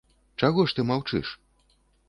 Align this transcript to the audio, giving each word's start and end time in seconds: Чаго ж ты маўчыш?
Чаго 0.43 0.65
ж 0.71 0.75
ты 0.79 0.87
маўчыш? 0.93 1.37